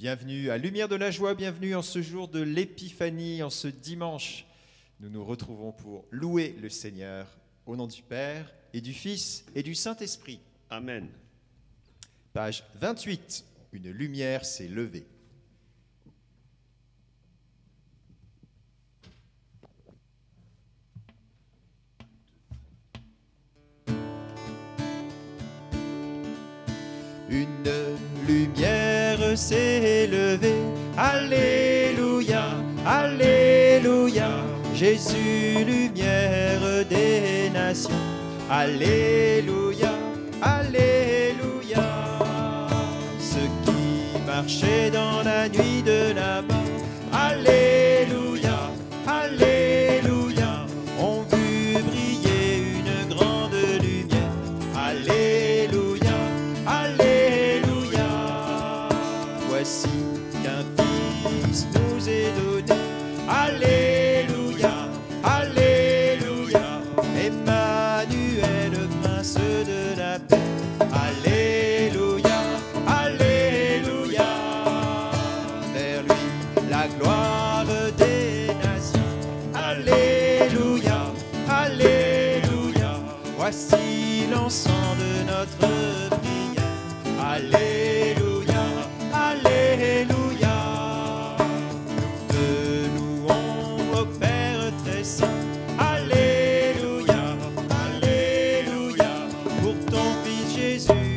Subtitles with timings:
[0.00, 4.46] Bienvenue à Lumière de la Joie, bienvenue en ce jour de l'Épiphanie, en ce dimanche.
[4.98, 7.26] Nous nous retrouvons pour louer le Seigneur
[7.66, 10.40] au nom du Père et du Fils et du Saint-Esprit.
[10.70, 11.06] Amen.
[12.32, 13.44] Page 28.
[13.74, 15.06] Une lumière s'est levée.
[27.28, 27.89] Une
[29.36, 30.54] S'est élevé.
[30.96, 32.42] Alléluia,
[32.84, 34.28] Alléluia.
[34.74, 37.90] Jésus, lumière des nations.
[38.50, 39.92] Alléluia,
[40.42, 42.18] Alléluia.
[43.20, 45.79] Ceux qui marchaient dans la nuit
[67.30, 71.29] Emmanuel, prince de la paix.
[99.70, 101.09] pour ton fils Jésus.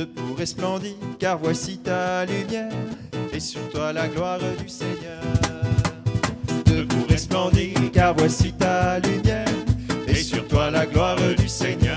[0.00, 2.72] te pourrais splendide, car voici ta lumière,
[3.34, 5.20] et sur toi la gloire du Seigneur.
[6.64, 9.44] Te pourrais splendide, car voici ta lumière,
[10.08, 11.96] et sur toi la gloire du Seigneur.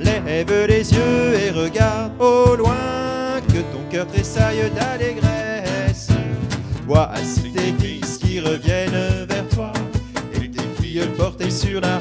[0.00, 6.08] Lève les yeux et regarde au loin, que ton cœur tressaille d'allégresse.
[6.86, 9.72] Vois ainsi tes fils qui reviennent vers toi,
[10.34, 11.98] et tes filles portées sur la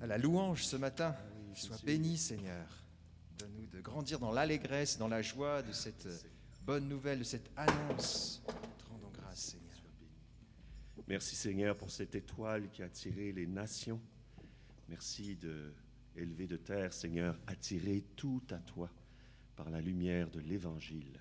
[0.00, 1.14] à la louange ce matin.
[1.54, 2.66] Sois béni, Seigneur.
[3.38, 6.08] Donne-nous de grandir dans l'allégresse, dans la joie de cette
[6.64, 8.42] bonne nouvelle, de cette annonce.
[8.46, 9.66] Te rendons grâce, Seigneur.
[11.08, 14.00] Merci Seigneur pour cette étoile qui a attiré les nations.
[14.88, 15.72] Merci de
[16.16, 18.90] élever de terre, Seigneur, attirer tout à toi
[19.54, 21.20] par la lumière de l'Évangile.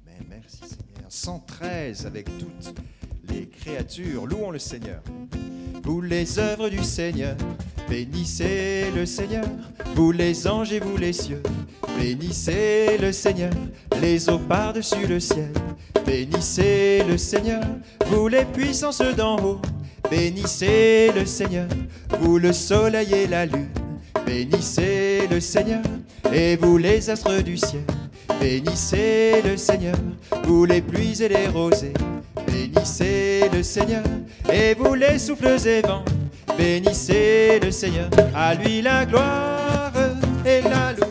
[0.00, 0.26] Amen.
[0.28, 1.10] Merci, Seigneur.
[1.10, 2.74] 113 avec toutes
[3.28, 4.26] les créatures.
[4.26, 5.02] Louons le Seigneur.
[5.82, 7.36] Vous les œuvres du Seigneur,
[7.88, 9.44] bénissez le Seigneur.
[9.94, 11.42] Vous les anges et vous les cieux,
[11.98, 13.50] bénissez le Seigneur.
[14.00, 15.52] Les eaux par-dessus le ciel,
[16.06, 17.62] bénissez le Seigneur.
[18.06, 19.60] Vous les puissances d'en haut,
[20.10, 21.68] bénissez le Seigneur.
[22.20, 23.68] Vous le soleil et la lune,
[24.26, 25.82] bénissez le Seigneur.
[26.32, 27.84] Et vous les astres du ciel,
[28.40, 29.96] bénissez le Seigneur.
[30.44, 31.94] Vous les pluies et les rosées,
[32.46, 34.04] bénissez le Seigneur.
[34.52, 36.04] Et vous les souffles et vents,
[36.58, 38.10] bénissez le Seigneur.
[38.34, 39.92] À lui la gloire
[40.44, 41.07] et la louange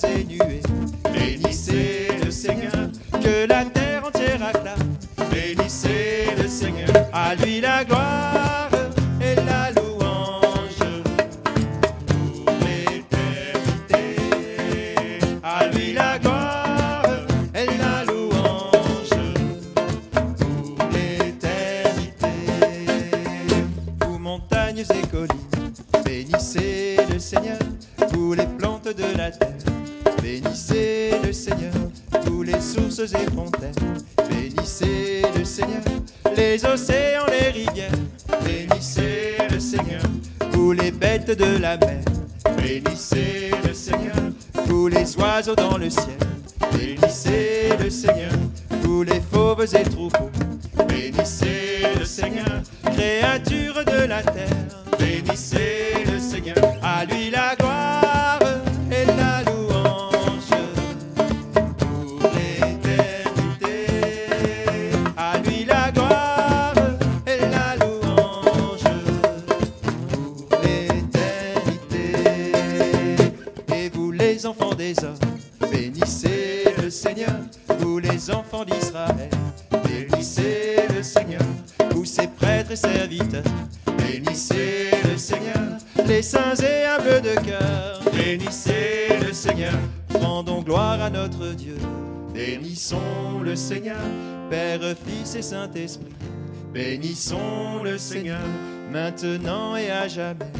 [0.00, 0.69] ces nuées.
[32.70, 33.74] Sources et fontaines,
[34.28, 35.82] bénissez le Seigneur.
[36.36, 37.90] Les océans, les rivières,
[38.44, 40.02] bénissez le Seigneur.
[40.52, 42.04] Vous les bêtes de la mer,
[42.56, 44.14] bénissez le Seigneur.
[44.66, 46.18] Vous les oiseaux dans le ciel,
[46.72, 48.32] bénissez le Seigneur.
[48.82, 50.30] Vous les fauves et troupeaux,
[50.88, 52.62] bénissez le Seigneur.
[52.84, 56.09] Créatures de la terre, bénissez
[94.48, 96.14] Père, Fils et Saint-Esprit,
[96.72, 98.40] bénissons le Seigneur,
[98.90, 100.50] maintenant et à jamais.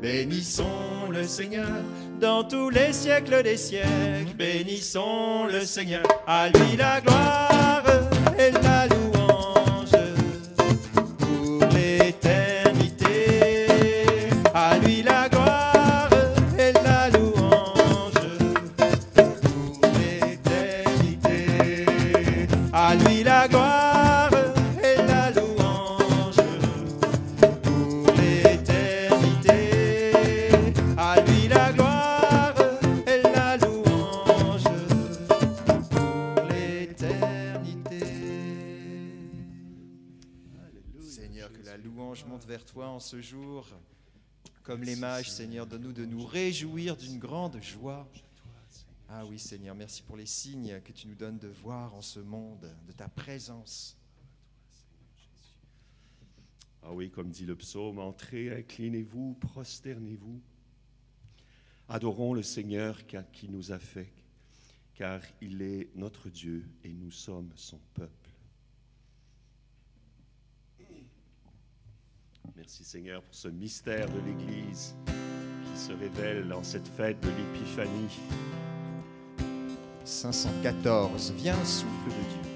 [0.00, 1.68] Bénissons le Seigneur
[2.20, 4.34] dans tous les siècles des siècles.
[4.36, 6.02] Bénissons le Seigneur.
[6.26, 7.82] À lui la gloire
[8.38, 9.09] et la louange
[42.46, 43.66] vers toi en ce jour.
[44.62, 48.08] Comme les mages, Seigneur, donne-nous de nous réjouir d'une grande joie.
[49.08, 52.20] Ah oui, Seigneur, merci pour les signes que tu nous donnes de voir en ce
[52.20, 53.96] monde, de ta présence.
[56.82, 60.40] Ah oui, comme dit le psaume, entrez, inclinez-vous, prosternez-vous.
[61.88, 63.00] Adorons le Seigneur
[63.32, 64.12] qui nous a fait,
[64.94, 68.29] car il est notre Dieu et nous sommes son peuple.
[72.70, 78.20] Merci Seigneur pour ce mystère de l'Église qui se révèle en cette fête de l'Épiphanie.
[80.04, 82.49] 514, viens, souffle de Dieu.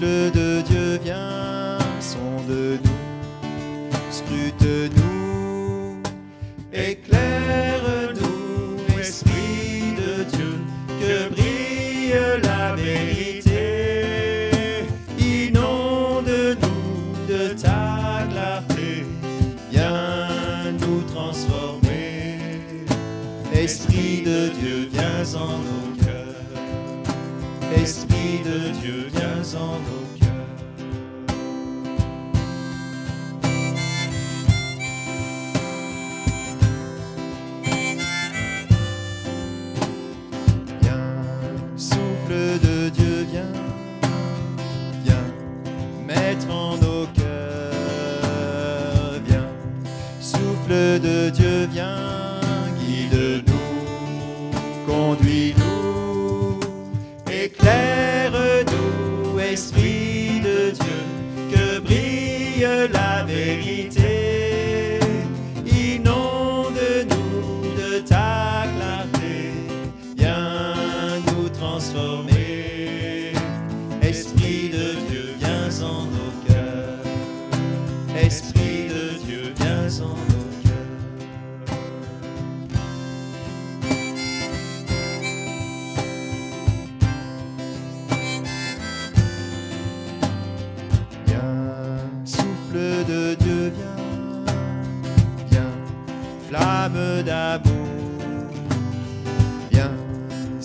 [0.00, 0.37] Souffle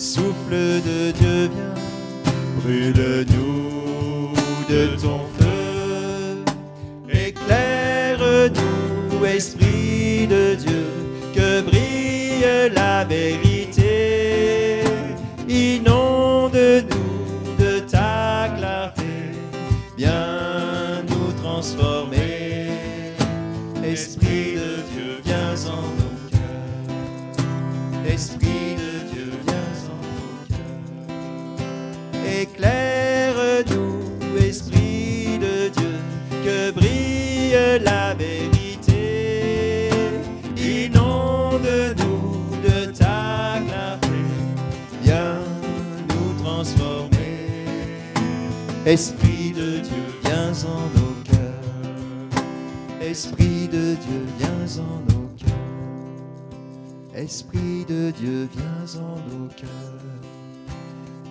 [0.04, 1.74] souffle de Dieu, viens,
[2.60, 4.32] brûle-nous
[4.68, 6.44] de ton feu.
[7.08, 8.54] Éclaire-nous,
[9.24, 10.84] Esprit de Dieu,
[11.34, 13.43] que brille la vérité.
[32.46, 32.54] Cœurs.
[32.54, 35.94] Éclaire-nous, Esprit de Dieu,
[36.44, 39.90] que brille la vérité.
[40.56, 44.08] Inonde-nous de ta clarté,
[45.02, 45.40] viens
[46.08, 47.66] nous transformer.
[48.86, 52.42] Esprit de Dieu, viens en nos cœurs.
[53.00, 55.54] Esprit de Dieu, viens en nos cœurs.
[57.14, 60.23] Esprit de Dieu, viens en nos cœurs.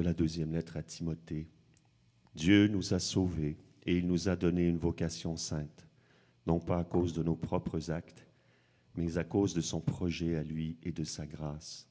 [0.00, 1.46] de la deuxième lettre à Timothée.
[2.34, 5.86] Dieu nous a sauvés et il nous a donné une vocation sainte,
[6.46, 8.26] non pas à cause de nos propres actes,
[8.94, 11.86] mais à cause de son projet à lui et de sa grâce.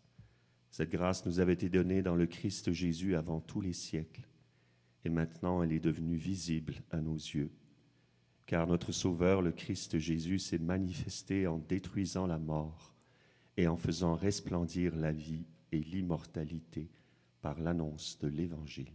[0.72, 4.28] Cette grâce nous avait été donnée dans le Christ Jésus avant tous les siècles,
[5.06, 7.52] et maintenant elle est devenue visible à nos yeux.
[8.48, 12.96] Car notre Sauveur, le Christ Jésus, s'est manifesté en détruisant la mort
[13.56, 16.90] et en faisant resplendir la vie et l'immortalité
[17.42, 18.92] par l'annonce de l'Évangile.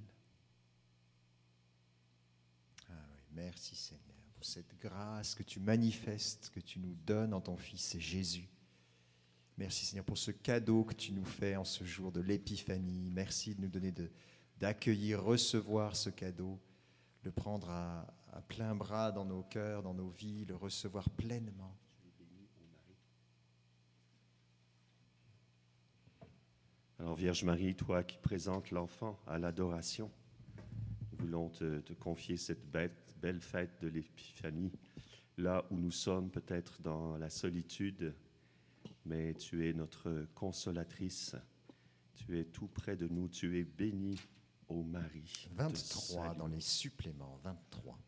[2.88, 2.92] Ah
[3.32, 7.98] merci Seigneur pour cette grâce que tu manifestes, que tu nous donnes en ton Fils
[7.98, 8.48] Jésus.
[9.56, 13.10] Merci Seigneur pour ce cadeau que tu nous fais en ce jour de l'épiphanie.
[13.12, 13.94] Merci de nous donner
[14.58, 16.60] d'accueillir, recevoir ce cadeau,
[17.22, 21.76] le prendre à, à plein bras dans nos cœurs, dans nos vies, le recevoir pleinement.
[27.04, 30.10] Alors Vierge Marie, toi qui présentes l'enfant à l'adoration,
[31.12, 34.72] nous voulons te, te confier cette belle, belle fête de l'Épiphanie,
[35.36, 38.14] là où nous sommes peut-être dans la solitude,
[39.04, 41.36] mais tu es notre consolatrice
[42.14, 44.18] Tu es tout près de nous, tu es bénie,
[44.70, 45.46] ô Marie.
[45.50, 46.38] de 23 salut.
[46.38, 47.38] dans les suppléments.
[47.44, 47.98] 23.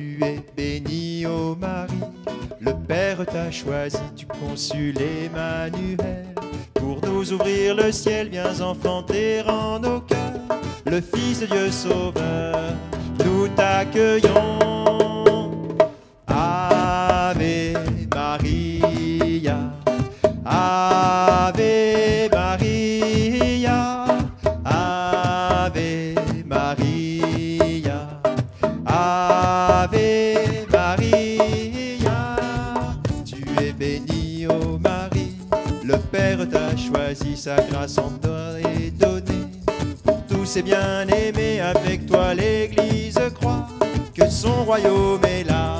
[0.00, 1.92] Tu es bénie, ô Marie,
[2.58, 6.24] le Père t'a choisi, tu consules Emmanuel.
[6.72, 12.72] Pour nous ouvrir le ciel, viens enfanter en nos cœurs le Fils de Dieu Sauveur.
[13.22, 15.09] Nous t'accueillons.
[40.60, 43.66] Ses bien-aimés, avec toi l'Église croit
[44.14, 45.79] que son royaume est là.